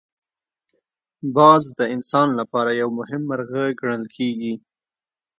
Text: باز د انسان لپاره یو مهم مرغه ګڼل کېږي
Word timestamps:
باز 1.35 1.63
د 1.77 1.79
انسان 1.95 2.29
لپاره 2.39 2.71
یو 2.81 2.89
مهم 2.99 3.21
مرغه 3.29 3.63
ګڼل 3.79 4.03
کېږي 4.15 4.53